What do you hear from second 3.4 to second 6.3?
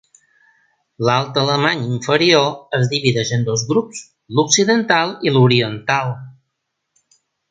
dos grups: l'occidental i l'oriental.